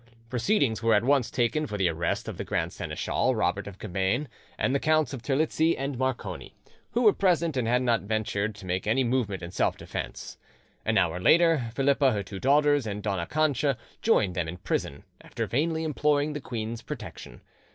[0.29, 4.27] Proceedings were at once taken for the arrest of the grand seneschal, Robert of Cabane,
[4.57, 6.53] and the Counts of Terlizzi and Morcone,
[6.93, 10.39] who were present and had not ventured to make any movement in self defence.
[10.85, 15.45] An hour later, Philippa, her two daughters, and Dona Cancha joined them in prison, after
[15.45, 17.41] vainly imploring the queen's protection.